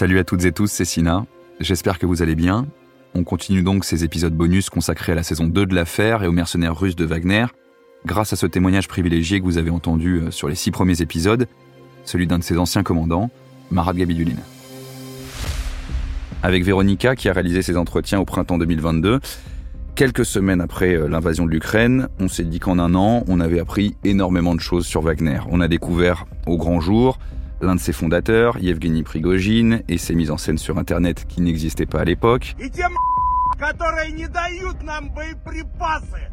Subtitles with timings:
[0.00, 1.26] Salut à toutes et tous, c'est Sina.
[1.60, 2.66] J'espère que vous allez bien.
[3.14, 6.32] On continue donc ces épisodes bonus consacrés à la saison 2 de l'affaire et aux
[6.32, 7.44] mercenaires russes de Wagner,
[8.06, 11.46] grâce à ce témoignage privilégié que vous avez entendu euh, sur les six premiers épisodes,
[12.06, 13.28] celui d'un de ses anciens commandants,
[13.70, 14.36] Marat Gabidulin.
[16.42, 19.20] Avec Véronica, qui a réalisé ses entretiens au printemps 2022,
[19.96, 23.60] quelques semaines après euh, l'invasion de l'Ukraine, on s'est dit qu'en un an, on avait
[23.60, 25.40] appris énormément de choses sur Wagner.
[25.50, 27.18] On a découvert au grand jour
[27.60, 31.86] l'un de ses fondateurs, Yevgeny Prigogine, et ses mises en scène sur Internet qui n'existaient
[31.86, 32.56] pas à l'époque
[33.59, 36.29] и те которые не дают нам боеприпасы.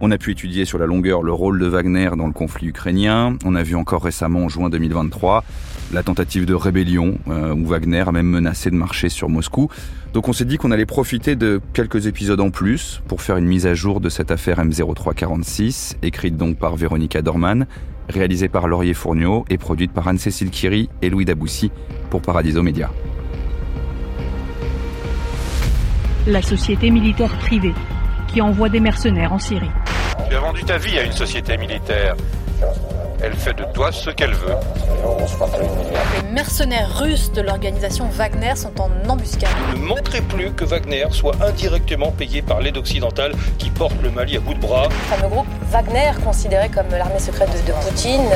[0.00, 3.36] On a pu étudier sur la longueur le rôle de Wagner dans le conflit ukrainien.
[3.44, 5.44] On a vu encore récemment, en juin 2023,
[5.92, 9.70] la tentative de rébellion, euh, où Wagner a même menacé de marcher sur Moscou.
[10.12, 13.46] Donc on s'est dit qu'on allait profiter de quelques épisodes en plus pour faire une
[13.46, 17.66] mise à jour de cette affaire M0346, écrite donc par Véronica Dorman,
[18.08, 21.70] réalisée par Laurier Fourniot et produite par Anne-Cécile Kiri et Louis Daboussi
[22.10, 22.90] pour Paradiso Media.
[26.29, 27.73] La société militaire privée
[28.27, 29.71] qui envoie des mercenaires en Syrie.
[30.29, 32.15] Tu as vendu ta vie à une société militaire.
[33.21, 34.53] Elle fait de toi ce qu'elle veut.
[36.21, 39.49] Les mercenaires russes de l'organisation Wagner sont en embuscade.
[39.75, 44.37] Ne manquerait plus que Wagner soit indirectement payé par l'aide occidentale qui porte le Mali
[44.37, 44.87] à bout de bras.
[44.87, 48.29] Le fameux groupe Wagner, considéré comme l'armée secrète de, de Poutine.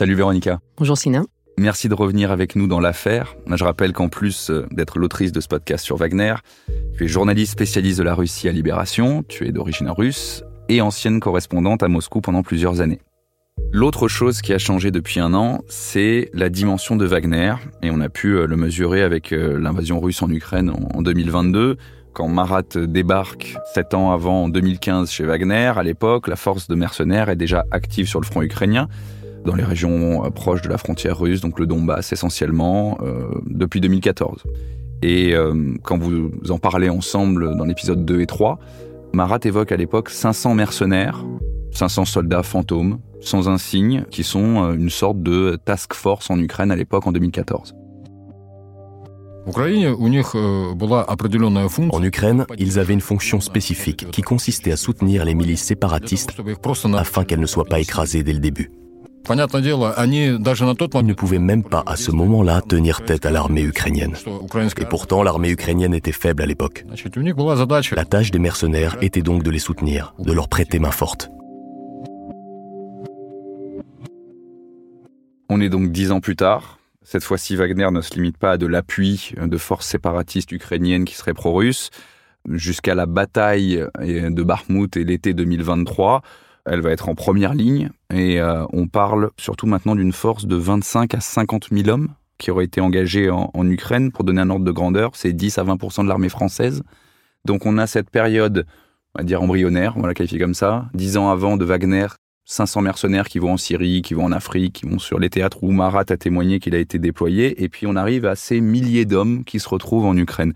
[0.00, 0.60] Salut Véronica.
[0.78, 1.24] Bonjour Sina.
[1.58, 3.36] Merci de revenir avec nous dans l'affaire.
[3.54, 6.36] Je rappelle qu'en plus euh, d'être l'autrice de ce podcast sur Wagner,
[6.96, 11.20] tu es journaliste spécialiste de la Russie à Libération, tu es d'origine russe et ancienne
[11.20, 13.00] correspondante à Moscou pendant plusieurs années.
[13.72, 17.52] L'autre chose qui a changé depuis un an, c'est la dimension de Wagner,
[17.82, 21.76] et on a pu euh, le mesurer avec euh, l'invasion russe en Ukraine en 2022,
[22.14, 25.74] quand Marat débarque sept ans avant, en 2015, chez Wagner.
[25.76, 28.88] À l'époque, la force de mercenaires est déjà active sur le front ukrainien
[29.44, 33.80] dans les régions euh, proches de la frontière russe, donc le Donbass essentiellement, euh, depuis
[33.80, 34.44] 2014.
[35.02, 38.58] Et euh, quand vous en parlez ensemble dans l'épisode 2 et 3,
[39.12, 41.24] Marat évoque à l'époque 500 mercenaires,
[41.72, 46.76] 500 soldats fantômes, sans insigne, qui sont une sorte de task force en Ukraine à
[46.76, 47.74] l'époque en 2014.
[51.92, 56.34] En Ukraine, ils avaient une fonction spécifique qui consistait à soutenir les milices séparatistes
[56.94, 58.70] afin qu'elles ne soient pas écrasées dès le début.
[59.28, 64.14] Ils ne pouvaient même pas à ce moment-là tenir tête à l'armée ukrainienne.
[64.78, 66.84] Et pourtant, l'armée ukrainienne était faible à l'époque.
[67.96, 71.30] La tâche des mercenaires était donc de les soutenir, de leur prêter main forte.
[75.48, 76.78] On est donc dix ans plus tard.
[77.02, 81.14] Cette fois-ci, Wagner ne se limite pas à de l'appui de forces séparatistes ukrainiennes qui
[81.14, 81.90] seraient pro-russes.
[82.48, 86.22] Jusqu'à la bataille de Bakhmut et l'été 2023,
[86.70, 90.54] elle va être en première ligne et euh, on parle surtout maintenant d'une force de
[90.54, 94.12] 25 à 50 000 hommes qui auraient été engagés en, Ukraine.
[94.12, 96.82] Pour donner un ordre de grandeur, c'est 10 à 20 de l'armée française.
[97.44, 98.66] Donc on a cette période,
[99.14, 102.06] on va dire embryonnaire, on va la qualifier comme ça, dix ans avant de Wagner,
[102.44, 105.64] 500 mercenaires qui vont en Syrie, qui vont en Afrique, qui vont sur les théâtres
[105.64, 109.06] où Marat a témoigné qu'il a été déployé, et puis on arrive à ces milliers
[109.06, 110.54] d'hommes qui se retrouvent en Ukraine.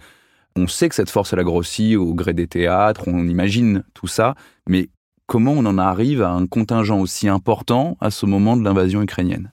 [0.57, 4.07] On sait que cette force, elle a grossi au gré des théâtres, on imagine tout
[4.07, 4.37] ça,
[4.69, 4.89] mais
[5.27, 9.53] comment on en arrive à un contingent aussi important à ce moment de l'invasion ukrainienne?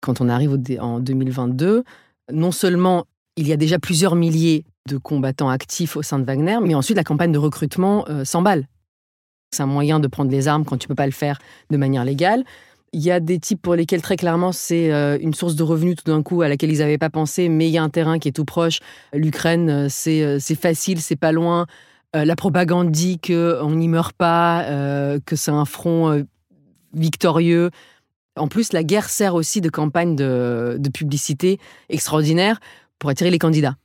[0.00, 1.84] Quand on arrive en 2022,
[2.32, 3.06] non seulement
[3.36, 6.96] il y a déjà plusieurs milliers de combattants actifs au sein de Wagner, mais ensuite
[6.96, 8.68] la campagne de recrutement euh, s'emballe.
[9.50, 11.38] C'est un moyen de prendre les armes quand tu peux pas le faire
[11.70, 12.44] de manière légale.
[12.92, 15.96] Il y a des types pour lesquels très clairement c'est euh, une source de revenus
[15.96, 18.18] tout d'un coup à laquelle ils n'avaient pas pensé, mais il y a un terrain
[18.18, 18.80] qui est tout proche.
[19.12, 21.66] L'Ukraine, euh, c'est facile, c'est pas loin.
[22.14, 26.22] Euh, la propagande dit qu'on n'y meurt pas, euh, que c'est un front euh,
[26.92, 27.70] victorieux.
[28.36, 31.58] En plus, la guerre sert aussi de campagne de, publicité
[31.88, 32.60] extraordinaire
[32.98, 33.76] pour attirer les candidats.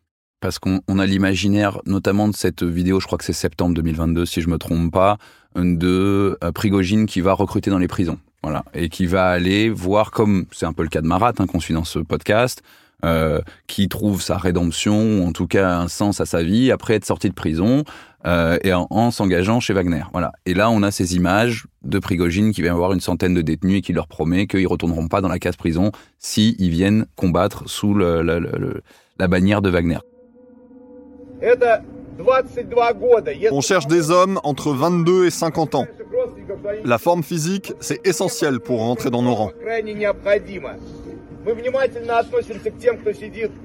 [0.41, 4.41] parce qu'on a l'imaginaire, notamment de cette vidéo, je crois que c'est septembre 2022, si
[4.41, 5.17] je me trompe pas,
[5.55, 8.19] de Prigogine qui va recruter dans les prisons.
[8.41, 8.63] Voilà.
[8.73, 11.59] Et qui va aller voir, comme c'est un peu le cas de Marat, hein, qu'on
[11.59, 12.63] suit dans ce podcast,
[13.05, 16.95] euh, qui trouve sa rédemption, ou en tout cas un sens à sa vie, après
[16.95, 17.83] être sorti de prison,
[18.25, 20.03] euh, et en, s'engageant chez Wagner.
[20.11, 20.33] Voilà.
[20.45, 23.77] Et là, on a ces images de Prigogine qui vient avoir une centaine de détenus
[23.77, 27.69] et qui leur promet qu'ils retourneront pas dans la case prison s'ils ils viennent combattre
[27.69, 28.21] sous le,
[29.17, 29.99] la bannière de Wagner.
[33.51, 35.85] On cherche des hommes entre 22 et 50 ans.
[36.83, 39.51] La forme physique, c'est essentiel pour rentrer dans nos rangs.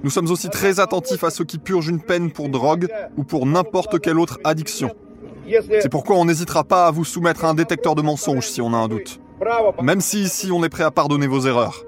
[0.03, 3.47] Nous sommes aussi très attentifs à ceux qui purgent une peine pour drogue ou pour
[3.47, 4.91] n'importe quelle autre addiction.
[5.81, 8.73] C'est pourquoi on n'hésitera pas à vous soumettre à un détecteur de mensonges si on
[8.73, 9.21] a un doute.
[9.83, 11.85] Même si ici on est prêt à pardonner vos erreurs.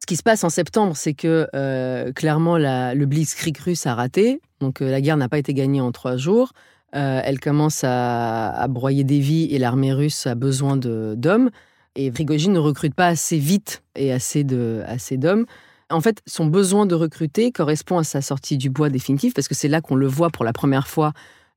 [0.00, 4.42] Ce qui se passe en septembre, c'est que euh, clairement le Blitzkrieg russe a raté,
[4.60, 6.52] donc euh, la guerre n'a pas été gagnée en trois jours.
[6.94, 11.50] Euh, elle commence à, broyer des vies et l'armée russe a besoin d'hommes.
[11.96, 15.46] Et Prigogine ne recrute pas assez vite et assez d'hommes.
[15.90, 19.54] En fait, son besoin de recruter correspond à sa sortie du bois définitive, parce que
[19.54, 21.12] c'est là qu'on le voit pour la première fois,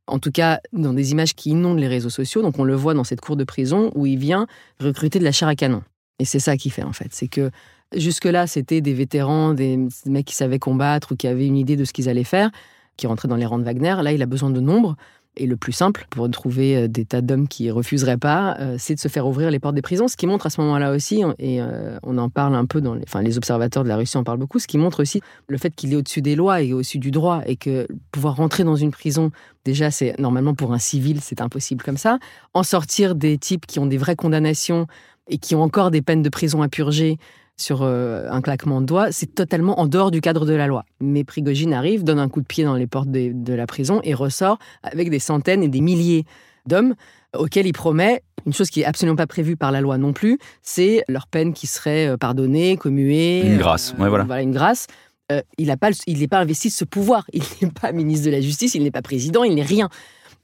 [0.06, 2.42] en tout cas dans des images qui inondent les réseaux sociaux.
[2.42, 4.48] Donc on le voit dans cette cour de prison où il vient
[4.80, 5.82] recruter de la chair à canon.
[6.20, 7.10] Et c'est ça qu'il fait en fait.
[7.12, 7.52] C'est que
[7.96, 11.86] jusque-là, c'était des vétérans, des mecs qui savaient combattre ou qui avaient une idée de
[11.86, 12.52] ce qu'ils allaient faire,
[12.98, 13.96] qui rentraient dans les rangs de Wagner.
[14.02, 14.98] Là, il a besoin de nombre.
[15.40, 18.96] Et le plus simple pour trouver euh, des tas d'hommes qui refuseraient pas, euh, c'est
[18.96, 20.08] de se faire ouvrir les portes des prisons.
[20.08, 22.96] Ce qui montre à ce moment-là aussi, et euh, on en parle un peu dans
[22.96, 25.58] les, enfin, les observateurs de la Russie en parlent beaucoup, ce qui montre aussi le
[25.58, 28.76] fait qu'il est au-dessus des lois et au-dessus du droit et que pouvoir rentrer dans
[28.76, 29.32] une prison,
[29.64, 32.18] déjà, c'est normalement pour un civil, c'est impossible comme ça.
[32.54, 34.88] En sortir des types qui ont des vraies condamnations
[35.30, 37.18] et qui ont encore des peines de prison à purger,
[37.58, 40.86] sur euh, un claquement de doigts, c'est totalement en dehors du cadre de la loi.
[41.02, 44.14] Mais Prigogine arrive, donne un coup de pied dans les portes de, la prison et
[44.14, 46.26] ressort avec des centaines et des milliers
[46.68, 46.94] d'hommes
[47.36, 50.40] auxquels il promet une chose qui est absolument pas prévue par la loi non plus,
[50.62, 53.42] c'est leur peine qui serait euh, pardonnée, commuée.
[53.46, 54.24] Une grâce, ouais, voilà.
[54.24, 54.88] Voilà, une grâce.
[55.32, 55.90] Euh, il n'est pas,
[56.30, 57.26] pas investi de ce pouvoir.
[57.34, 59.90] Il n'est pas ministre de la Justice, il n'est pas président, il n'est rien.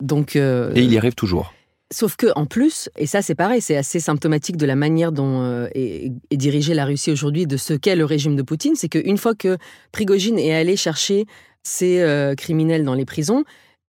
[0.01, 0.35] Donc.
[0.35, 1.53] Et il y arrive toujours.
[1.93, 5.43] Sauf que en plus, et ça c'est pareil, c'est assez symptomatique de la manière dont
[5.43, 9.19] euh, est, dirigée la Russie aujourd'hui, de ce qu'est le régime de Poutine, c'est qu'une
[9.19, 9.59] fois que
[9.91, 11.27] Prigogine est allé chercher
[11.61, 13.43] ces euh, criminels dans les prisons,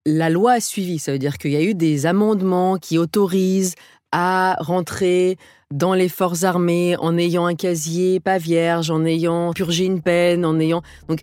[0.06, 1.00] la loi a suivi.
[1.00, 3.74] Ça veut dire qu'il y a eu des amendements qui autorisent
[4.12, 5.36] à rentrer
[5.74, 10.44] dans les forces armées en ayant un casier pas vierge, en ayant purgé une peine,
[10.44, 10.82] en ayant...
[11.08, 11.22] Donc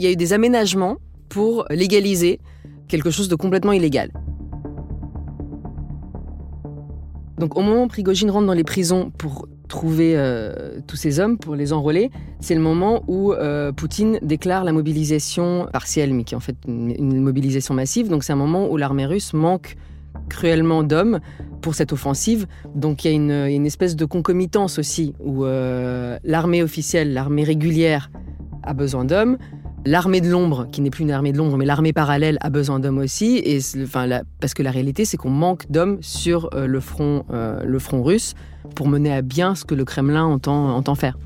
[0.00, 0.96] il y a eu des aménagements
[1.28, 2.40] pour légaliser
[2.88, 4.10] quelque chose de complètement illégal.
[7.40, 11.38] Donc au moment où Prigogine rentre dans les prisons pour trouver euh, tous ces hommes,
[11.38, 16.34] pour les enrôler, c'est le moment où euh, Poutine déclare la mobilisation partielle, mais qui
[16.34, 18.08] est en fait une, mobilisation massive.
[18.08, 19.78] Donc c'est un moment où l'armée russe manque
[20.28, 21.20] cruellement d'hommes
[21.62, 22.46] pour cette offensive.
[22.74, 28.10] Donc il y a une, espèce de concomitance aussi, où euh, l'armée officielle, l'armée régulière
[28.64, 29.38] a besoin d'hommes,
[29.86, 32.80] L'armée de l'ombre, qui n'est plus une armée de l'ombre, mais l'armée parallèle a besoin
[32.80, 33.42] d'hommes aussi,
[34.38, 38.02] parce que la réalité, c'est qu'on manque d'hommes sur euh, le, front, euh, le front
[38.02, 38.34] russe
[38.74, 41.16] pour mener à bien ce que le Kremlin entend, entend faire.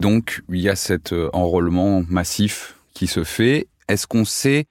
[0.00, 3.68] Donc, il y a cet euh, enrôlement massif qui se fait.
[3.88, 4.66] Est-ce qu'on sait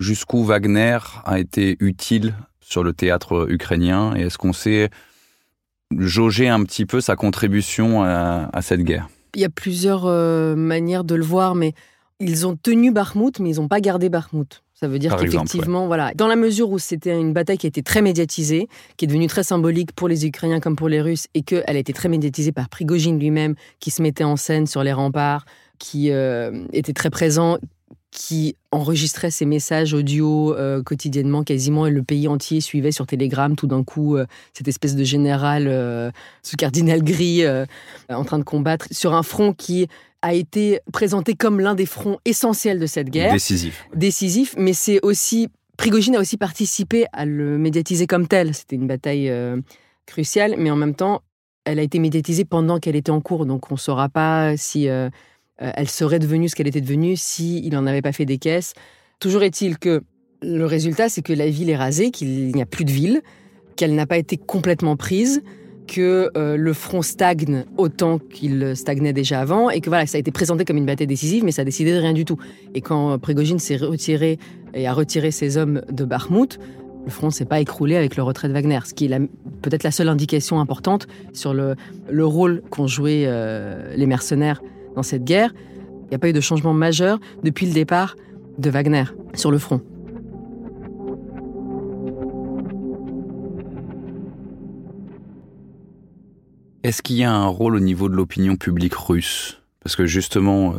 [0.00, 4.16] jusqu'où Wagner a été utile sur le théâtre ukrainien?
[4.16, 4.90] Et est-ce qu'on sait
[5.96, 9.08] jauger un petit peu sa contribution à cette guerre?
[9.34, 11.74] Il y a plusieurs euh, manières de le voir, mais
[12.20, 14.62] ils ont tenu Bakhmut, mais ils n'ont pas gardé Bakhmut.
[14.74, 17.82] Ça veut dire qu'effectivement, voilà, dans la mesure où c'était une bataille qui a été
[17.82, 21.42] très médiatisée, qui est devenue très symbolique pour les Ukrainiens comme pour les Russes, et
[21.42, 24.92] qu'elle a été très médiatisée par Prigogine lui-même, qui se mettait en scène sur les
[24.92, 25.46] remparts,
[25.80, 27.58] qui euh, était très présent,
[28.10, 33.54] qui enregistrait ses messages audio euh, quotidiennement, quasiment, et le pays entier suivait sur Telegram
[33.54, 36.10] tout d'un coup euh, cette espèce de général, euh,
[36.42, 37.42] ce cardinal gris,
[38.08, 39.86] en train de combattre sur un front qui
[40.22, 43.32] a été présenté comme l'un des fronts essentiels de cette guerre.
[43.32, 43.86] Décisif.
[43.94, 45.48] Décisif, mais c'est aussi.
[45.76, 48.52] Prigogine a aussi participé à le médiatiser comme tel.
[48.52, 49.32] C'était une bataille
[50.06, 51.22] cruciale, mais en même temps,
[51.68, 54.88] elle a été médiatisée pendant qu'elle était en cours, donc on ne saura pas si
[54.88, 55.10] euh,
[55.58, 58.74] elle serait devenue ce qu'elle était devenue s'il il n'en avait pas fait des caisses.
[59.20, 60.02] Toujours est-il que
[60.42, 63.22] le résultat, c'est que la ville est rasée, qu'il n'y a plus de ville,
[63.76, 65.42] qu'elle n'a pas été complètement prise,
[65.88, 70.20] que euh, le front stagne autant qu'il stagnait déjà avant, et que voilà, ça a
[70.20, 72.36] été présenté comme une bataille décisive, mais ça a décidé de rien du tout.
[72.74, 74.38] Et quand Prégogine s'est retiré
[74.74, 76.60] et a retiré ses hommes de Bakhmut,
[77.08, 79.18] Le front s'est pas écroulé avec le retrait de Wagner, ce qui est
[79.62, 81.74] peut-être la seule indication importante sur le,
[82.10, 84.60] le rôle qu'ont joué euh, les mercenaires
[84.94, 85.52] dans cette guerre.
[86.04, 88.16] Il n'y a pas eu de changement majeur depuis le départ
[88.58, 89.04] de Wagner
[89.34, 89.82] sur le front.
[96.82, 99.60] Est-ce qu'il y a un rôle au niveau de l'opinion publique russe?
[99.82, 100.78] Parce que justement, euh,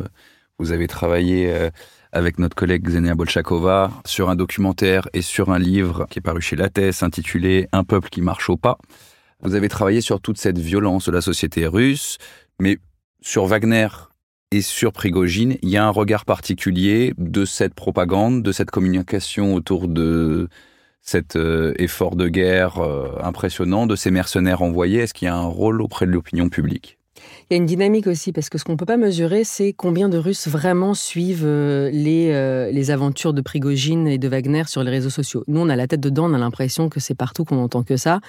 [0.58, 1.70] vous avez travaillé euh,
[2.12, 6.40] avec notre collègue Xenia Bolchakova sur un documentaire et sur un livre qui est paru
[6.40, 8.78] chez Lattès intitulé Un peuple qui marche au pas.
[9.42, 12.18] Vous avez travaillé sur toute cette violence de la société russe,
[12.58, 12.78] mais
[13.20, 13.88] sur Wagner
[14.52, 19.54] et sur Prigogine, il y a un regard particulier de cette propagande, de cette communication
[19.54, 20.48] autour de
[21.02, 25.00] cet euh, effort de guerre euh, impressionnant, de ces mercenaires envoyés.
[25.00, 26.98] Est-ce qu'il y a un rôle auprès de l'opinion publique?
[27.48, 29.72] Il y a une dynamique aussi, parce que ce qu'on ne peut pas mesurer, c'est
[29.72, 34.82] combien de Russes vraiment suivent euh, les, les aventures de Prigogine et de Wagner sur
[34.82, 35.44] les réseaux sociaux.
[35.46, 37.96] Nous, on a la tête dedans, on a l'impression que c'est partout qu'on entend que
[37.96, 38.20] ça.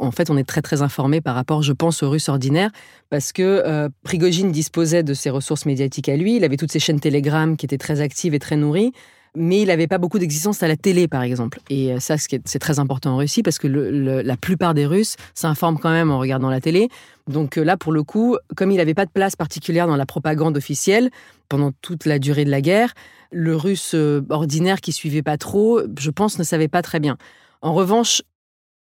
[0.00, 2.70] En fait, on est très très informé par rapport, je pense, aux Russes ordinaires,
[3.08, 6.78] parce que euh, Prigogine disposait de ses ressources médiatiques à lui, il avait toutes ses
[6.78, 8.92] chaînes Telegram qui étaient très actives et très nourries
[9.34, 11.60] mais il n'avait pas beaucoup d'existence à la télé, par exemple.
[11.70, 15.78] Et euh, ça, c'est très important en Russie parce que la plupart des Russes s'informent
[15.78, 16.88] quand même en regardant la télé.
[17.28, 20.06] Donc euh, là, pour le coup, comme il n'avait pas de place particulière dans la
[20.06, 21.10] propagande officielle
[21.48, 22.94] pendant toute la durée de la guerre,
[23.30, 27.16] le Russe euh, ordinaire qui suivait pas trop, je pense, ne savait pas très bien.
[27.60, 28.22] En revanche,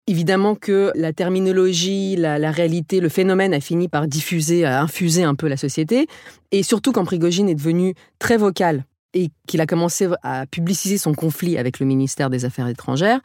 [0.09, 5.37] Évidemment que la terminologie, la, réalité, le phénomène a fini par diffuser, à infuser un
[5.37, 6.09] peu la société.
[6.51, 11.15] Et surtout quand Prigogine est devenu très vocal et qu'il a commencé à publiciser son
[11.15, 13.21] conflit avec le ministère des Affaires étrangères,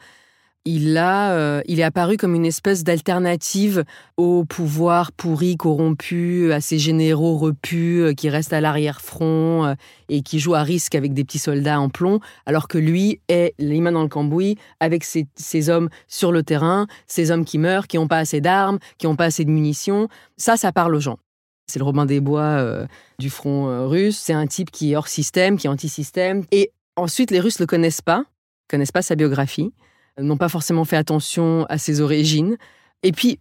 [0.68, 3.84] il, a, euh, il est apparu comme une espèce d'alternative
[4.18, 9.74] au pouvoir pourri, corrompu, à ces généraux repus euh, qui restent à l'arrière-front euh,
[10.10, 13.54] et qui jouent à risque avec des petits soldats en plomb, alors que lui est
[13.58, 17.86] les mains dans le cambouis avec ces hommes sur le terrain, ces hommes qui meurent,
[17.86, 20.08] qui n'ont pas assez d'armes, qui n'ont pas assez de munitions.
[20.36, 21.18] Ça, ça parle aux gens.
[21.66, 22.86] C'est le Robin des Bois
[23.18, 24.16] du front russe.
[24.16, 26.44] C'est un type qui est hors système, qui est anti-système.
[26.50, 28.24] Et ensuite, les Russes ne le connaissent pas,
[28.68, 29.72] connaissent pas sa biographie,
[30.20, 32.56] n'ont pas forcément fait attention à ses origines.
[33.02, 33.38] Et puis,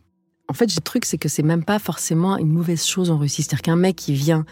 [0.47, 3.43] en fait, le truc, c'est que c'est même pas forcément une mauvaise chose en Russie.
[3.43, 4.45] C'est-à-dire qu'un mec qui vient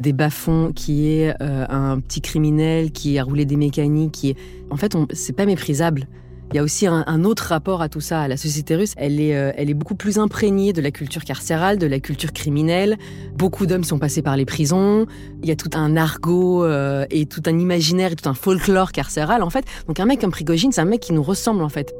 [0.00, 4.36] des bas-fonds, qui est euh, un petit criminel, qui a roulé des mécaniques, qui est...
[4.70, 6.08] En fait, c'est pas méprisable.
[6.52, 8.28] Il y a aussi un, autre rapport à tout ça.
[8.28, 11.78] La société russe, elle est, euh, elle est beaucoup plus imprégnée de la culture carcérale,
[11.78, 12.98] de la culture criminelle.
[13.34, 15.06] Beaucoup d'hommes sont passés par les prisons.
[15.42, 18.92] Il y a tout un argot euh, et tout un imaginaire et tout un folklore
[18.92, 19.64] carcéral, en fait.
[19.86, 21.94] Donc un mec comme Prigogine, c'est un mec qui nous ressemble, en fait.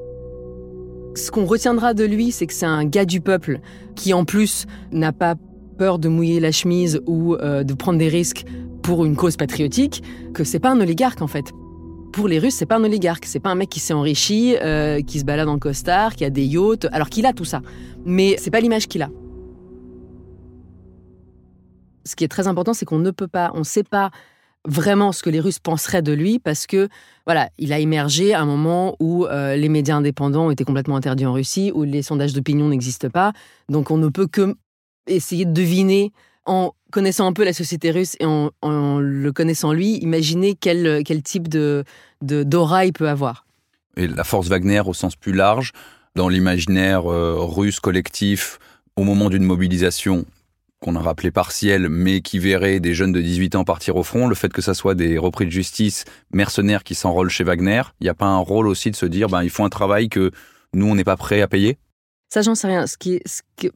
[1.14, 3.60] Ce qu'on retiendra de lui, c'est que c'est un gars du peuple
[3.96, 5.34] qui, en plus, n'a pas
[5.78, 8.44] peur de mouiller la chemise ou euh, de prendre des risques
[8.82, 10.02] pour une cause patriotique,
[10.34, 11.54] que c'est pas un oligarque, en fait
[12.12, 15.00] pour les Russes, c'est pas un oligarque, c'est pas un mec qui s'est enrichi, euh,
[15.02, 17.62] qui se balade en costard, qui a des yachts, alors qu'il a tout ça.
[18.04, 19.10] Mais c'est pas l'image qu'il a.
[22.04, 24.10] Ce qui est très important, c'est qu'on ne peut pas, on ne sait pas
[24.68, 26.88] vraiment ce que les Russes penseraient de lui parce que
[27.26, 31.26] voilà, il a émergé à un moment où euh, les médias indépendants étaient complètement interdits
[31.26, 33.32] en Russie, où les sondages d'opinion n'existent pas.
[33.68, 34.54] Donc on ne peut que
[35.06, 36.12] essayer de deviner
[36.46, 38.50] en connaissant un peu la société russe et en,
[39.00, 41.84] le connaissant lui, imaginer quel, quel type de,
[42.20, 43.44] d'aura il peut avoir.
[43.96, 45.72] Et la force Wagner au sens plus large,
[46.14, 48.58] dans l'imaginaire euh, russe collectif,
[48.96, 50.24] au moment d'une mobilisation
[50.80, 54.26] qu'on a rappelé partielle, mais qui verrait des jeunes de 18 ans partir au front,
[54.26, 58.04] le fait que ça soit des repris de justice mercenaires qui s'enrôlent chez Wagner, il
[58.04, 60.32] n'y a pas un rôle aussi de se dire, ben, il faut un travail que
[60.74, 61.78] nous, on n'est pas prêt à payer?
[62.32, 62.86] Ça, j'en sais rien.
[62.86, 63.20] Ce qui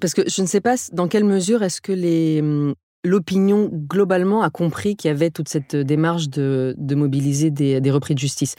[0.01, 2.75] parce que je ne sais pas dans quelle mesure est-ce que les, hum,
[3.07, 8.19] l'opinion globalement a compris qu'il y avait toute cette démarche de, mobiliser des, repris de
[8.19, 8.57] justice.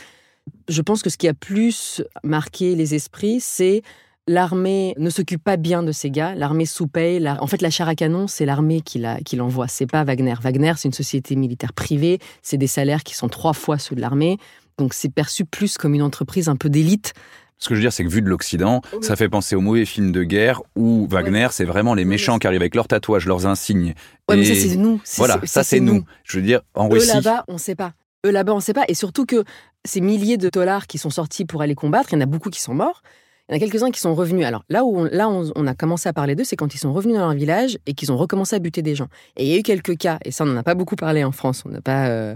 [0.69, 3.81] Je pense que ce qui a plus marqué les esprits, c'est
[4.27, 7.25] l'armée ne s'occupe pas bien de ces gars, l'armée sous-paye.
[7.39, 8.99] En fait, la chair à canon, c'est l'armée qui,
[9.35, 10.35] l'envoie, c'est pas Wagner.
[10.41, 14.01] Wagner, c'est une société militaire privée, c'est des salaires qui sont trois fois ceux de
[14.01, 14.37] l'armée,
[14.77, 17.13] donc c'est perçu plus comme une entreprise un peu d'élite
[17.59, 19.85] ce que je veux dire, c'est que vu de l'Occident, ça fait penser aux mauvais
[19.85, 23.47] films de guerre où Wagner, c'est vraiment les méchants qui arrivent avec leurs tatouages, leurs
[23.47, 23.93] insignes.
[24.29, 25.01] Ouais, mais ça, c'est nous.
[25.15, 26.03] Voilà, ça, c'est nous.
[26.23, 27.09] Je veux dire, en Russie.
[27.09, 27.93] Eux là-bas, on ne sait pas.
[28.25, 28.85] Eux là-bas, on ne sait pas.
[28.87, 29.43] Et surtout que
[29.85, 32.49] ces milliers de dollars qui sont sortis pour aller combattre, il y en a beaucoup
[32.49, 33.01] qui sont morts.
[33.49, 34.45] Il y en a quelques-uns qui sont revenus.
[34.45, 36.91] Alors là où on, là on, a commencé à parler d'eux, c'est quand ils sont
[36.91, 39.07] revenus dans leur village et qu'ils ont recommencé à buter des gens.
[39.37, 41.23] Et il y a eu quelques cas, et ça on n'en a pas beaucoup parlé
[41.23, 42.35] en France, on n'a pas, euh,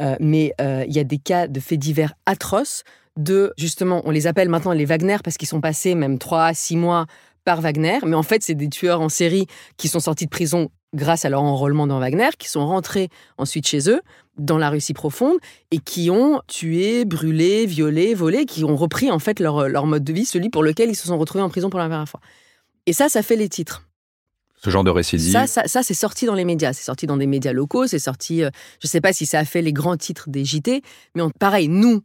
[0.00, 2.84] euh, mais euh, il y a des cas de faits divers atroces
[3.16, 6.76] de, justement, on les appelle maintenant les Wagner parce qu'ils sont passés même 3 6
[6.76, 7.06] mois
[7.44, 10.70] par Wagner, mais en fait, c'est des tueurs en série qui sont sortis de prison
[10.94, 14.00] grâce à leur enrôlement dans Wagner, qui sont rentrés ensuite chez eux,
[14.38, 15.36] dans la Russie profonde
[15.70, 20.04] et qui ont tué, brûlé, violé, volé, qui ont repris en fait leur, leur mode
[20.04, 22.20] de vie, celui pour lequel ils se sont retrouvés en prison pour la première fois.
[22.86, 23.82] Et ça, ça fait les titres.
[24.64, 25.32] Ce genre de récidive.
[25.32, 26.72] Ça, ça, ça c'est sorti dans les médias.
[26.72, 27.86] C'est sorti dans des médias locaux.
[27.88, 28.44] C'est sorti.
[28.44, 28.50] euh,
[28.80, 30.82] je ne sais pas si ça a fait les grands titres des JT,
[31.16, 32.02] mais on- pareil, nous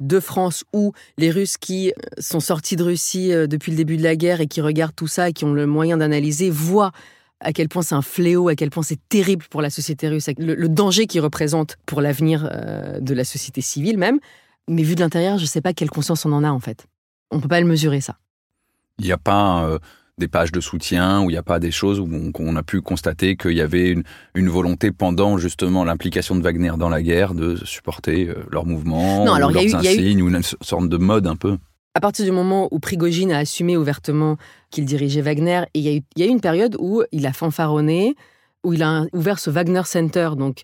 [0.00, 3.96] de France ou les Russes qui euh, sont sortis de Russie euh, depuis le début
[3.96, 6.92] de la guerre et qui regardent tout ça et qui ont le moyen d'analyser voient
[7.40, 10.28] à quel point c'est un fléau, à quel point c'est terrible pour la société russe,
[10.38, 14.18] le, danger qu'il représente pour l'avenir euh, de la société civile même.
[14.68, 16.86] Mais vu de l'intérieur, je ne sais pas quelle conscience on en a en fait.
[17.30, 18.16] On peut pas le mesurer ça.
[18.98, 19.78] Il n'y a pas
[20.18, 22.62] des pages de soutien, où il n'y a pas des choses où on, qu'on a
[22.62, 24.02] pu constater qu'il y avait une,
[24.34, 29.24] une volonté pendant justement l'implication de Wagner dans la guerre de supporter euh, leurs mouvements,
[29.24, 31.56] Non, alors, ou leurs eu- eu- insignes, ou une sorte de mode un peu.
[31.94, 34.36] à partir du moment où Prigogine a assumé ouvertement
[34.70, 37.02] qu'il dirigeait Wagner, et il y, a eu, il y a eu une période où
[37.12, 38.14] il a fanfaronné,
[38.64, 40.62] où il a ouvert ce Wagner Center, donc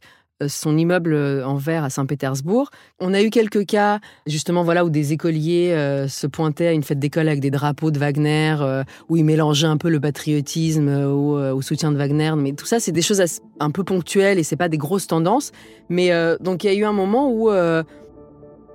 [0.48, 2.70] son immeuble euh, en verre à Saint-Pétersbourg.
[3.00, 6.82] On a eu quelques cas, justement, voilà, où des écoliers euh, se pointaient à une
[6.82, 10.88] fête d'école avec des drapeaux de Wagner, euh, où ils mélangeaient un peu le patriotisme
[10.88, 12.32] euh, au, euh, soutien de Wagner.
[12.36, 13.22] Mais tout ça, c'est des choses
[13.60, 15.52] un peu ponctuelles et c'est pas des grosses tendances.
[15.88, 17.82] Mais euh, donc, il y a eu un moment où, euh,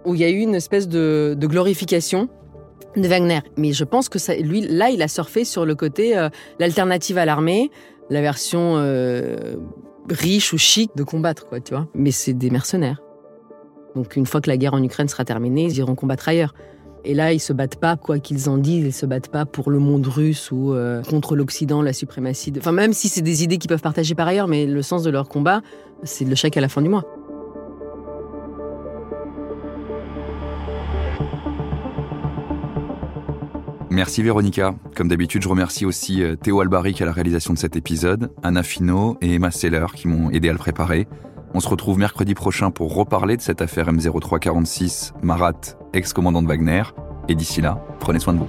[0.06, 2.30] où il y a eu une espèce de, glorification
[2.96, 3.42] de Wagner.
[3.58, 7.26] Mais je pense que lui, là, il a surfé sur le côté euh, l'alternative à
[7.26, 7.70] l'armée,
[8.10, 9.56] la version euh,
[10.10, 11.88] riche ou chic de combattre, quoi, tu vois.
[11.94, 13.02] Mais c'est des mercenaires.
[13.96, 16.54] Donc une fois que la guerre en Ukraine sera terminée, ils iront combattre ailleurs.
[17.06, 19.72] Et là, ils se battent pas, quoi qu'ils en disent, ils se battent pas pour
[19.72, 22.52] le monde russe ou euh, contre l'Occident, la suprématie.
[22.52, 22.60] De...
[22.60, 25.10] Enfin, même si c'est des idées qu'ils peuvent partager par ailleurs, mais le sens de
[25.10, 25.62] leur combat,
[26.04, 27.06] c'est le chèque à la fin du mois.
[34.00, 34.76] Merci Véronica.
[34.96, 38.64] Comme d'habitude, je remercie aussi euh, Théo Albaric à la réalisation de cet épisode, Anna
[38.64, 41.06] Finot et Emma Seller qui m'ont aidé à le préparer.
[41.54, 45.52] On se retrouve mercredi prochain pour reparler de cette affaire M0346 Marat,
[45.92, 46.84] ex-commandant de Wagner.
[47.28, 48.48] Et d'ici là, prenez soin de vous.